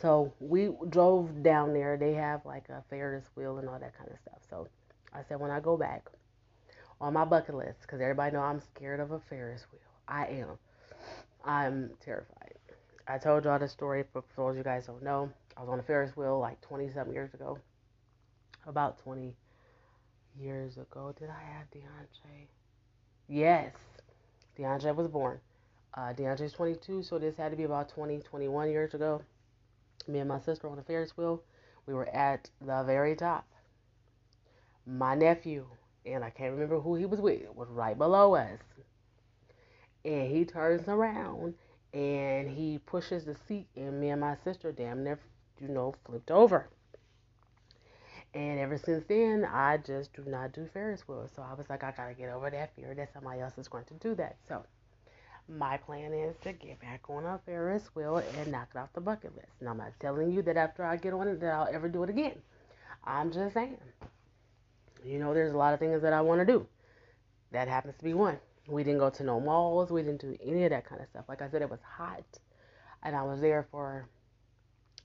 [0.00, 1.96] So we drove down there.
[1.96, 4.40] They have like a Ferris wheel and all that kind of stuff.
[4.50, 4.68] So
[5.14, 6.10] I said when I go back
[7.00, 9.80] on my bucket list, because everybody know I'm scared of a Ferris wheel.
[10.06, 10.58] I am.
[11.44, 12.54] I'm terrified.
[13.06, 15.30] I told y'all the story for those you guys don't know.
[15.56, 17.58] I was on a Ferris wheel like 20 something years ago.
[18.66, 19.34] About 20
[20.40, 21.14] years ago.
[21.18, 22.46] Did I have DeAndre?
[23.28, 23.72] Yes,
[24.58, 25.40] DeAndre was born.
[25.94, 29.22] Uh, DeAndre's 22, so this had to be about 20, 21 years ago.
[30.06, 31.42] Me and my sister on a Ferris wheel.
[31.86, 33.46] We were at the very top.
[34.86, 35.66] My nephew,
[36.06, 38.60] and I can't remember who he was with, was right below us.
[40.04, 41.54] And he turns around
[41.92, 45.18] and he pushes the seat, and me and my sister damn near,
[45.60, 46.68] you know, flipped over.
[48.34, 51.30] And ever since then, I just do not do Ferris wheels.
[51.34, 53.84] So I was like, I gotta get over that fear that somebody else is going
[53.86, 54.36] to do that.
[54.46, 54.64] So
[55.48, 59.00] my plan is to get back on a Ferris wheel and knock it off the
[59.00, 59.52] bucket list.
[59.60, 62.02] And I'm not telling you that after I get on it that I'll ever do
[62.02, 62.36] it again.
[63.04, 63.78] I'm just saying.
[65.04, 66.66] You know, there's a lot of things that I want to do.
[67.52, 68.38] That happens to be one.
[68.68, 69.90] We didn't go to no malls.
[69.90, 71.24] We didn't do any of that kind of stuff.
[71.28, 72.24] Like I said, it was hot,
[73.02, 74.06] and I was there for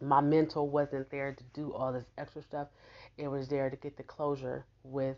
[0.02, 2.68] my mental wasn't there to do all this extra stuff.
[3.17, 5.17] It was there to get the closure with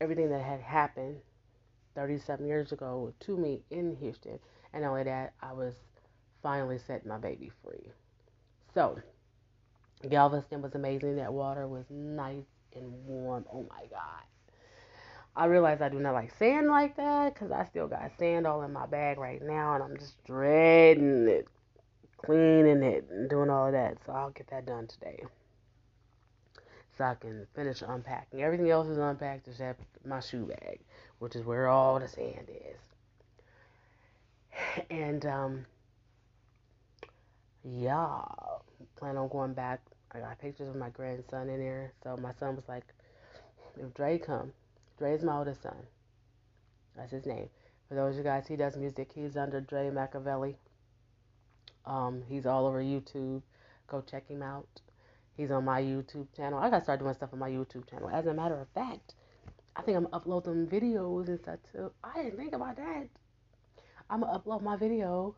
[0.00, 1.16] everything that had happened
[1.94, 4.38] 37 years ago to me in Houston.
[4.72, 5.74] And only that, I was
[6.42, 7.90] finally setting my baby free.
[8.74, 8.98] So,
[10.08, 11.16] Galveston was amazing.
[11.16, 13.44] That water was nice and warm.
[13.52, 14.22] Oh my God.
[15.34, 18.62] I realize I do not like sand like that because I still got sand all
[18.62, 21.46] in my bag right now and I'm just dreading it,
[22.16, 23.98] cleaning it, and doing all of that.
[24.06, 25.22] So I'll get that done today
[26.96, 28.42] so I can finish unpacking.
[28.42, 30.80] Everything else is unpacked except my shoe bag,
[31.18, 32.80] which is where all the sand is.
[34.90, 35.66] And um,
[37.64, 38.22] yeah,
[38.96, 39.80] plan on going back.
[40.12, 41.92] I got pictures of my grandson in there.
[42.02, 42.84] So my son was like,
[43.78, 44.52] if Dre come,
[44.98, 45.76] Dre is my oldest son.
[46.96, 47.48] That's his name.
[47.88, 49.12] For those of you guys, he does music.
[49.14, 50.56] He's under Dre Machiavelli.
[51.84, 53.42] Um, he's all over YouTube.
[53.86, 54.80] Go check him out.
[55.36, 56.58] He's on my YouTube channel.
[56.58, 58.08] I gotta start doing stuff on my YouTube channel.
[58.08, 59.14] As a matter of fact,
[59.76, 61.92] I think I'm gonna upload them videos and stuff too.
[62.02, 63.08] I didn't think about that.
[64.08, 65.34] I'm gonna upload my video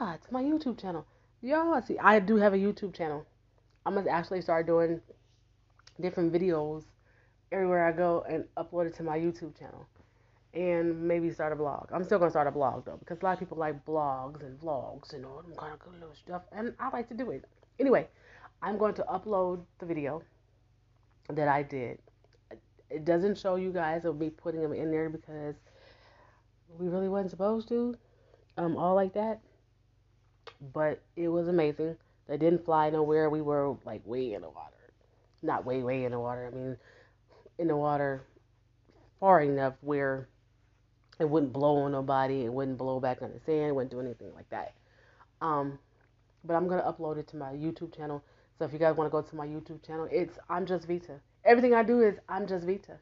[0.00, 1.06] ah to my YouTube channel.
[1.40, 3.24] Y'all see, I do have a YouTube channel.
[3.86, 5.00] I'm gonna actually start doing
[6.00, 6.84] different videos
[7.52, 9.86] everywhere I go and upload it to my YouTube channel
[10.54, 11.88] and maybe start a blog.
[11.92, 14.58] I'm still gonna start a blog though because a lot of people like blogs and
[14.60, 17.44] vlogs and all them kind of good little stuff, and I like to do it.
[17.78, 18.08] Anyway,
[18.62, 20.22] I'm going to upload the video
[21.28, 21.98] that I did.
[22.90, 25.56] It doesn't show you guys of me putting them in there because
[26.78, 27.96] we really wasn't supposed to,
[28.56, 29.40] um, all like that.
[30.72, 31.96] But it was amazing.
[32.28, 33.30] They didn't fly nowhere.
[33.30, 34.92] We were like way in the water,
[35.42, 36.48] not way way in the water.
[36.50, 36.76] I mean,
[37.58, 38.22] in the water
[39.18, 40.28] far enough where
[41.18, 42.44] it wouldn't blow on nobody.
[42.44, 43.70] It wouldn't blow back on the sand.
[43.70, 44.74] It wouldn't do anything like that.
[45.40, 45.78] Um,
[46.44, 48.22] but I'm gonna upload it to my YouTube channel.
[48.62, 51.18] So if you guys want to go to my YouTube channel, it's I'm just Vita.
[51.44, 52.96] Everything I do is I'm just Vita.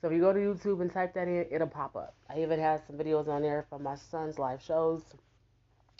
[0.00, 2.14] So if you go to YouTube and type that in, it'll pop up.
[2.30, 5.02] I even have some videos on there from my son's live shows.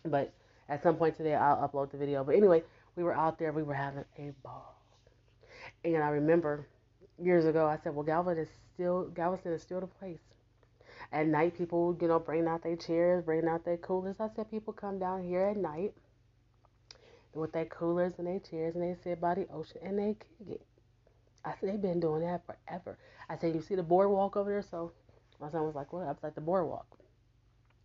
[0.06, 0.32] But
[0.70, 2.24] at some point today, I'll upload the video.
[2.24, 2.62] But anyway,
[2.96, 3.52] we were out there.
[3.52, 4.80] We were having a ball.
[5.84, 6.66] And I remember
[7.22, 10.20] years ago, I said, well, Galveston is still Galveston is still the place
[11.12, 14.16] at night, people, you know, bring out their chairs, bring out their coolers.
[14.18, 15.92] I said people come down here at night
[17.34, 20.48] with their coolers and their chairs and they sit by the ocean and they kick
[20.48, 20.66] it.
[21.44, 22.98] I said they've been doing that forever.
[23.28, 24.62] I said, you see the boardwalk over there?
[24.62, 24.92] So
[25.40, 26.04] my son was like, what?
[26.04, 26.86] I was like, the boardwalk.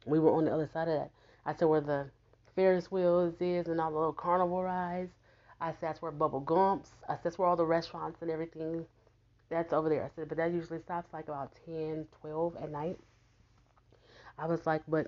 [0.05, 1.11] We were on the other side of that.
[1.45, 2.09] I said, where the
[2.55, 5.11] Ferris wheels is and all the little carnival rides.
[5.61, 6.89] I said, that's where Bubba Gump's.
[7.07, 8.85] I said, that's where all the restaurants and everything.
[9.49, 10.03] That's over there.
[10.03, 12.97] I said, but that usually stops like about 10, 12 at night.
[14.37, 15.07] I was like, but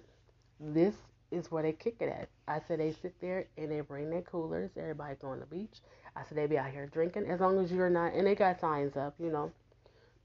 [0.59, 0.95] this
[1.31, 2.29] is where they kick it at.
[2.47, 4.71] I said they sit there and they bring their coolers.
[4.77, 5.79] Everybody's on the beach.
[6.15, 8.13] I said they be out here drinking as long as you're not.
[8.13, 9.51] And they got signs up, you know,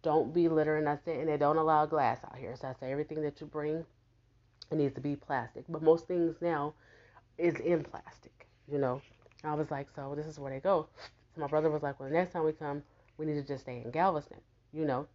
[0.03, 0.87] don't be littering.
[0.87, 2.55] I said, and they don't allow glass out here.
[2.57, 3.85] So I said everything that you bring,
[4.71, 5.65] it needs to be plastic.
[5.69, 6.75] But most things now
[7.39, 9.01] is in plastic, you know.
[9.43, 10.87] I was like, so this is where they go.
[11.35, 12.83] So my brother was like, well, the next time we come,
[13.17, 14.39] we need to just stay in Galveston,
[14.73, 15.07] you know.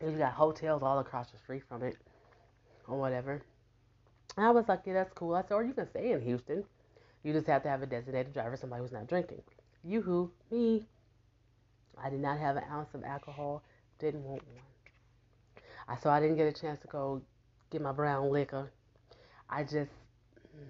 [0.00, 1.96] And you got hotels all across the street from it
[2.86, 3.42] or whatever.
[4.36, 5.34] I was like, yeah, that's cool.
[5.34, 6.64] I said, or you can stay in Houston.
[7.22, 9.42] You just have to have a designated driver, somebody who's not drinking.
[9.84, 10.30] You who?
[10.50, 10.86] Me.
[12.02, 13.62] I did not have an ounce of alcohol.
[13.98, 14.62] Didn't want one.
[15.88, 17.22] I so I didn't get a chance to go
[17.70, 18.70] get my brown liquor.
[19.48, 19.90] I just
[20.54, 20.68] mm,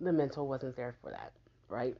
[0.00, 1.32] the mental wasn't there for that,
[1.68, 1.96] right?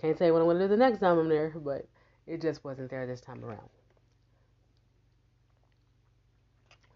[0.00, 1.86] Can't say what I'm gonna do the next time I'm there, but
[2.26, 3.68] it just wasn't there this time around.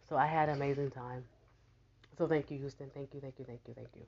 [0.08, 1.24] So I had an amazing time.
[2.16, 2.90] So thank you, Houston.
[2.94, 4.02] Thank you, thank you, thank you, thank you.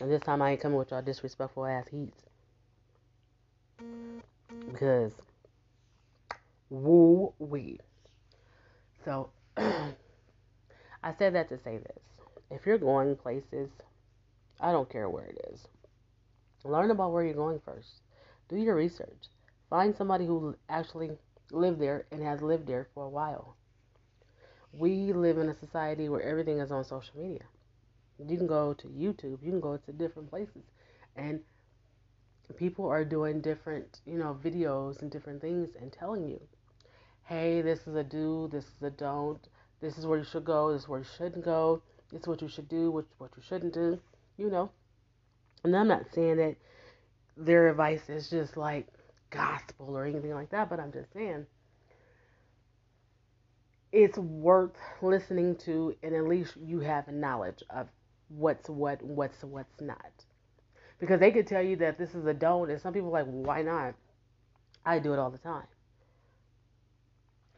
[0.00, 2.22] And this time I ain't coming with y'all disrespectful ass heats.
[4.70, 5.12] Because
[6.68, 7.78] woo wee.
[9.04, 12.02] So I said that to say this.
[12.50, 13.70] If you're going places,
[14.60, 15.68] I don't care where it is.
[16.64, 18.00] Learn about where you're going first.
[18.48, 19.28] Do your research.
[19.68, 21.12] Find somebody who actually
[21.52, 23.56] lived there and has lived there for a while
[24.72, 27.44] we live in a society where everything is on social media.
[28.18, 30.62] You can go to YouTube, you can go to different places,
[31.16, 31.40] and
[32.56, 36.40] people are doing different, you know, videos and different things and telling you,
[37.24, 39.40] hey, this is a do, this is a don't,
[39.80, 42.42] this is where you should go, this is where you shouldn't go, this is what
[42.42, 43.98] you should do, what, what you shouldn't do,
[44.36, 44.70] you know.
[45.64, 46.56] And I'm not saying that
[47.36, 48.88] their advice is just like
[49.30, 51.46] gospel or anything like that, but I'm just saying
[53.92, 57.88] it's worth listening to and at least you have knowledge of
[58.28, 60.24] what's what what's what's not.
[61.00, 63.26] Because they could tell you that this is a don't and some people are like
[63.26, 63.94] why not?
[64.84, 65.66] I do it all the time.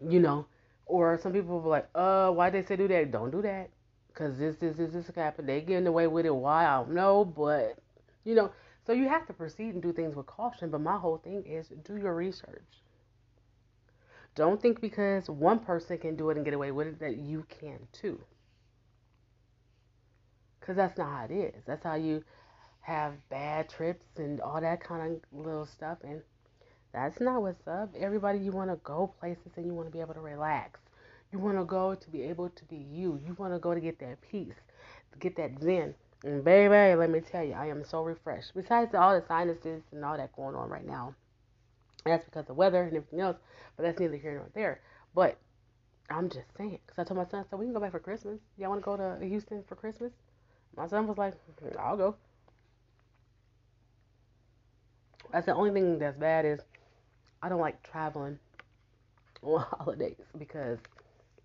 [0.00, 0.46] You know?
[0.86, 3.10] Or some people are like uh why they say do that?
[3.10, 3.70] Don't do that.
[4.08, 6.34] Because this this this this happened they getting away with it.
[6.34, 6.64] Why?
[6.66, 7.76] I don't know but
[8.24, 8.50] you know
[8.86, 10.70] so you have to proceed and do things with caution.
[10.70, 12.81] But my whole thing is do your research
[14.34, 17.44] don't think because one person can do it and get away with it that you
[17.60, 18.20] can too.
[20.60, 21.62] Because that's not how it is.
[21.66, 22.24] That's how you
[22.80, 25.98] have bad trips and all that kind of little stuff.
[26.02, 26.22] And
[26.92, 27.90] that's not what's up.
[27.98, 30.80] Everybody, you want to go places and you want to be able to relax.
[31.32, 33.20] You want to go to be able to be you.
[33.26, 34.54] You want to go to get that peace.
[35.18, 35.94] get that zen.
[36.24, 38.52] And baby, let me tell you, I am so refreshed.
[38.54, 41.14] Besides all the sinuses and all that going on right now,
[42.04, 43.36] that's because of weather and everything else.
[43.76, 44.80] But that's neither here nor there.
[45.14, 45.38] But
[46.10, 48.40] I'm just saying, because I told my son, so we can go back for Christmas.
[48.58, 50.12] Y'all want to go to Houston for Christmas?
[50.76, 52.16] My son was like, mm, I'll go.
[55.32, 56.60] That's the only thing that's bad is
[57.42, 58.38] I don't like traveling
[59.42, 60.78] on holidays because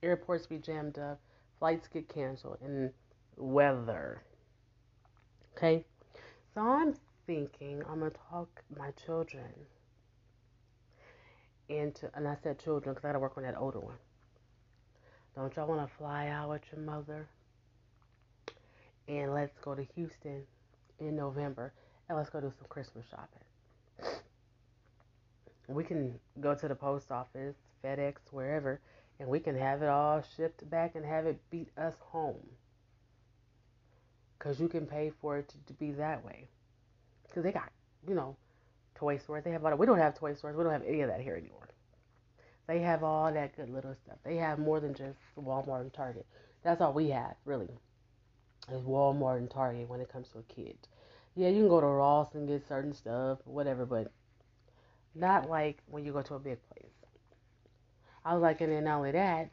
[0.04, 1.20] airports be jammed up,
[1.60, 2.92] flights get canceled, and
[3.38, 4.22] weather.
[5.56, 5.86] Okay,
[6.54, 6.94] so I'm
[7.26, 9.54] thinking I'm gonna talk my children
[11.70, 13.96] into, and I said children because I gotta work on that older one.
[15.36, 17.28] Don't y'all want to fly out with your mother?
[19.08, 20.44] And let's go to Houston
[21.00, 21.74] in November
[22.10, 23.44] and let's go do some Christmas shopping.
[25.68, 28.80] We can go to the post office, FedEx, wherever,
[29.20, 32.48] and we can have it all shipped back and have it beat us home.
[34.38, 36.48] Because you can pay for it to, to be that way.
[37.28, 37.70] Because they got,
[38.08, 38.38] you know,
[38.98, 39.44] toy stores.
[39.44, 39.76] They have all.
[39.76, 40.56] We don't have toy stores.
[40.56, 41.70] We don't have any of that here anymore.
[42.68, 44.18] They have all that good little stuff.
[44.26, 46.26] They have more than just Walmart and Target.
[46.64, 47.70] That's all we have, really.
[48.70, 50.76] Is Walmart and Target when it comes to a kid.
[51.36, 54.12] Yeah, you can go to Ross and get certain stuff, whatever, but
[55.16, 56.92] not like when you go to a big place.
[58.26, 59.50] I was like, and then not only that,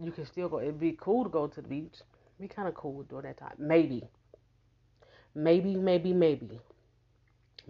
[0.00, 0.60] you can still go.
[0.60, 1.96] It'd be cool to go to the beach.
[2.38, 3.56] It'd be kind of cool during that time.
[3.58, 4.04] Maybe.
[5.34, 6.60] Maybe, maybe, maybe.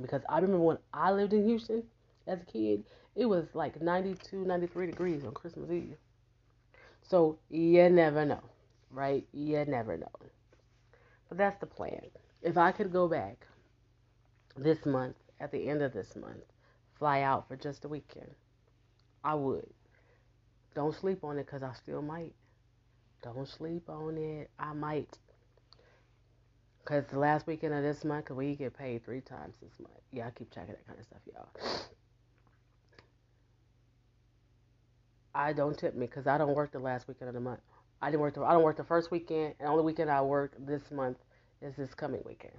[0.00, 1.84] Because I remember when I lived in Houston
[2.26, 2.84] as a kid,
[3.16, 5.96] it was like 92, 93 degrees on Christmas Eve.
[7.02, 8.42] So you never know,
[8.90, 9.26] right?
[9.32, 10.10] You never know.
[11.28, 12.02] But that's the plan.
[12.42, 13.46] If I could go back
[14.56, 16.44] this month, at the end of this month,
[16.98, 18.34] fly out for just a weekend,
[19.24, 19.68] I would.
[20.74, 22.34] Don't sleep on it because I still might.
[23.22, 24.50] Don't sleep on it.
[24.58, 25.18] I might.
[26.88, 30.00] Because the last weekend of this month, we get paid three times this month.
[30.10, 31.80] Yeah, I keep checking that kind of stuff, y'all.
[35.34, 37.60] I don't tip me because I don't work the last weekend of the month.
[38.00, 38.32] I didn't work.
[38.32, 41.18] The, I don't work the first weekend, and the only weekend I work this month
[41.60, 42.54] is this coming weekend.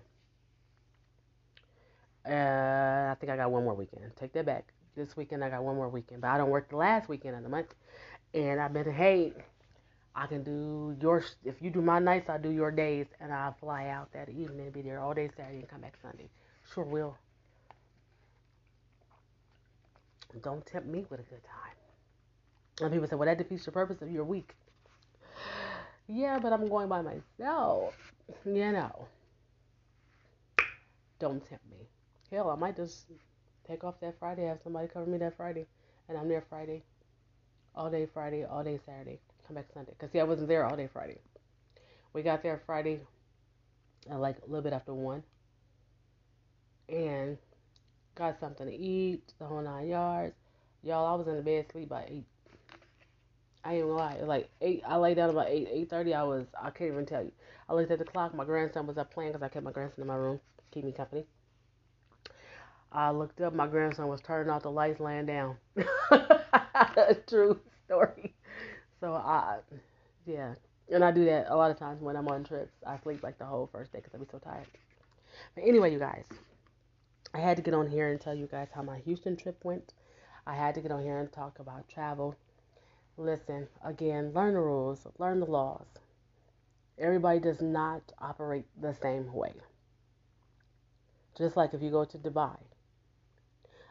[2.23, 4.11] Uh, I think I got one more weekend.
[4.15, 4.73] Take that back.
[4.95, 7.41] This weekend I got one more weekend, but I don't work the last weekend of
[7.41, 7.73] the month.
[8.35, 9.33] And I've been,
[10.15, 11.23] I can do your.
[11.45, 14.61] If you do my nights, I do your days, and I'll fly out that evening
[14.61, 16.29] and be there all day Saturday and come back Sunday.
[16.73, 17.17] Sure will.
[20.41, 21.75] Don't tempt me with a good time.
[22.81, 24.55] And people say, well, that defeats the purpose of your week.
[26.07, 27.95] Yeah, but I'm going by myself.
[28.45, 29.07] You know.
[31.19, 31.87] Don't tempt me.
[32.31, 33.07] Hell, I might just
[33.67, 35.67] take off that Friday, have somebody cover me that Friday,
[36.09, 36.83] and I'm there Friday,
[37.75, 39.19] all day Friday, all day Saturday,
[39.49, 39.93] come back Sunday.
[39.97, 41.17] Because, see, I wasn't there all day Friday.
[42.13, 43.01] We got there Friday
[44.09, 45.23] at like a little bit after 1.
[46.89, 47.37] And
[48.15, 50.35] got something to eat, the whole nine yards.
[50.83, 52.23] Y'all, I was in the bed asleep by 8.
[53.65, 54.17] I ain't gonna lie.
[54.21, 56.13] Like eight, I lay down about eight, eight thirty.
[56.13, 57.33] I was, I can't even tell you.
[57.67, 58.33] I looked at the clock.
[58.33, 60.85] My grandson was up playing because I kept my grandson in my room, to keep
[60.85, 61.25] me company.
[62.93, 63.53] I looked up.
[63.53, 65.57] My grandson was turning off the lights, laying down.
[67.27, 68.33] True story.
[68.99, 69.59] So I,
[70.25, 70.55] yeah,
[70.91, 72.75] and I do that a lot of times when I'm on trips.
[72.85, 74.67] I sleep like the whole first day because I be so tired.
[75.55, 76.25] But anyway, you guys,
[77.33, 79.93] I had to get on here and tell you guys how my Houston trip went.
[80.45, 82.35] I had to get on here and talk about travel
[83.19, 85.87] Listen, again, learn the rules, learn the laws.
[86.97, 89.51] Everybody does not operate the same way.
[91.37, 92.57] Just like if you go to Dubai,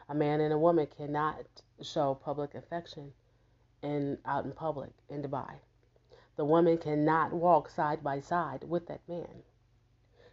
[0.09, 1.45] a man and a woman cannot
[1.79, 3.13] show public affection
[3.81, 5.55] in out in public in Dubai.
[6.35, 9.43] The woman cannot walk side by side with that man.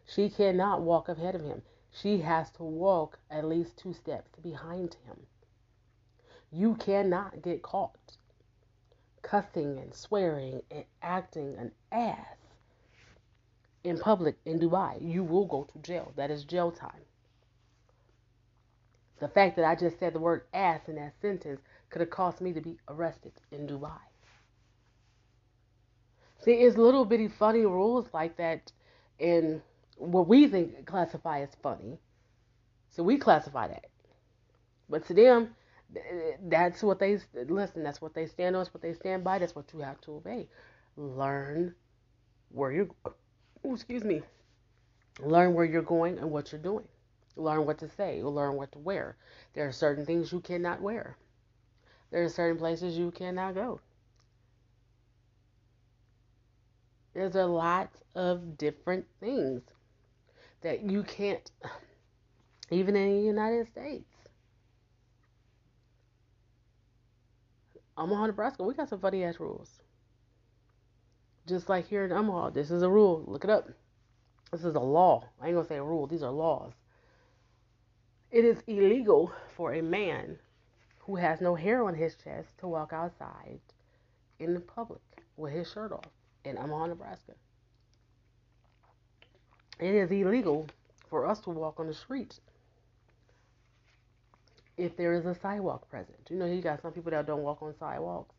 [0.04, 1.62] She cannot walk ahead of him.
[1.90, 5.26] She has to walk at least two steps behind him.
[6.52, 8.16] You cannot get caught
[9.22, 12.36] cussing and swearing and acting an ass
[13.86, 16.12] in public in Dubai, you will go to jail.
[16.16, 17.04] That is jail time.
[19.20, 21.60] The fact that I just said the word ass in that sentence
[21.90, 23.98] could have cost me to be arrested in Dubai.
[26.44, 28.70] See, it's little bitty funny rules like that
[29.18, 29.62] in
[29.96, 31.98] what we think classify as funny.
[32.90, 33.86] So we classify that.
[34.88, 35.54] But to them,
[36.48, 37.18] that's what they
[37.48, 37.82] listen.
[37.82, 38.60] That's what they stand on.
[38.60, 39.38] That's what they stand by.
[39.38, 40.48] That's what you have to obey.
[40.96, 41.74] Learn
[42.50, 42.88] where you're.
[43.64, 44.22] Oh, excuse me.
[45.20, 46.86] Learn where you're going and what you're doing.
[47.36, 48.22] Learn what to say.
[48.22, 49.16] Learn what to wear.
[49.54, 51.16] There are certain things you cannot wear.
[52.16, 53.78] There are certain places you cannot go.
[57.12, 59.60] There's a lot of different things
[60.62, 61.50] that you can't,
[62.70, 64.08] even in the United States.
[67.98, 69.82] Omaha, Nebraska, we got some funny ass rules.
[71.46, 73.24] Just like here in Omaha, this is a rule.
[73.26, 73.68] Look it up.
[74.52, 75.28] This is a law.
[75.38, 76.72] I ain't gonna say a rule, these are laws.
[78.30, 80.38] It is illegal for a man
[81.06, 83.60] who has no hair on his chest to walk outside
[84.40, 85.00] in the public
[85.36, 86.10] with his shirt off
[86.44, 87.32] in Omaha, Nebraska.
[89.78, 90.66] It is illegal
[91.08, 92.40] for us to walk on the streets
[94.76, 96.18] if there is a sidewalk present.
[96.28, 98.34] You know, you got some people that don't walk on sidewalks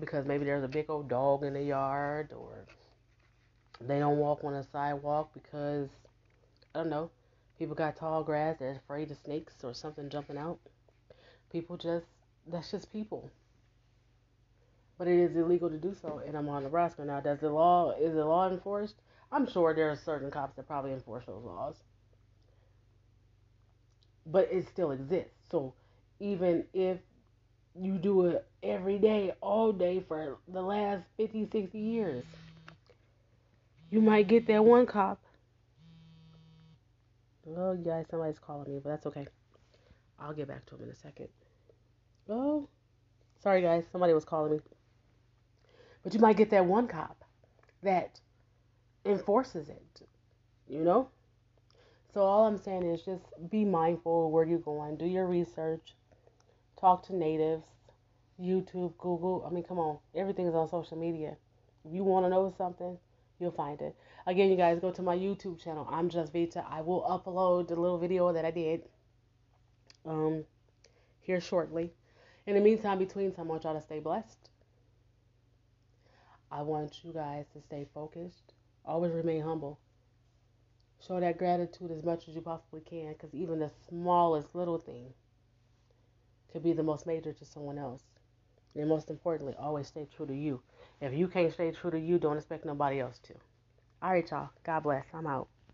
[0.00, 2.66] because maybe there's a big old dog in the yard or
[3.80, 5.88] they don't walk on a sidewalk because
[6.74, 7.10] I don't know,
[7.58, 10.58] people got tall grass, they're afraid of snakes or something jumping out.
[11.54, 12.06] People just
[12.46, 13.30] that's just people
[14.98, 17.04] but it is illegal to do so in Omaha, Nebraska.
[17.04, 18.94] Now, does the law is the law enforced?
[19.32, 21.76] I'm sure there are certain cops that probably enforce those laws,
[24.26, 25.32] but it still exists.
[25.50, 25.74] So
[26.20, 26.98] even if
[27.74, 32.24] you do it every day, all day for the last 50, 60 years,
[33.90, 35.20] you might get that one cop.
[37.56, 39.26] Oh, guys, somebody's calling me, but that's okay.
[40.18, 41.28] I'll get back to him in a second.
[42.28, 42.68] Oh,
[43.42, 44.60] sorry, guys, somebody was calling me.
[46.02, 47.24] But you might get that one cop
[47.82, 48.20] that
[49.04, 50.06] enforces it,
[50.68, 51.08] you know?
[52.12, 55.94] So all I'm saying is just be mindful where you're going, do your research,
[56.80, 57.64] talk to natives,
[58.40, 59.44] YouTube, Google.
[59.46, 61.36] I mean, come on, everything is on social media.
[61.84, 62.96] If you want to know something,
[63.38, 63.94] you'll find it.
[64.26, 65.86] Again, you guys go to my YouTube channel.
[65.90, 66.64] I'm just Vita.
[66.68, 68.82] I will upload the little video that I did
[70.06, 70.44] um
[71.20, 71.92] here shortly.
[72.46, 74.50] In the meantime, between time, I want y'all to stay blessed.
[76.50, 78.52] I want you guys to stay focused.
[78.84, 79.78] Always remain humble.
[81.06, 85.14] Show that gratitude as much as you possibly can because even the smallest little thing
[86.52, 88.02] could be the most major to someone else.
[88.76, 90.60] And most importantly, always stay true to you.
[91.00, 93.34] If you can't stay true to you, don't expect nobody else to.
[94.02, 94.50] All right, y'all.
[94.64, 95.06] God bless.
[95.14, 95.48] I'm out.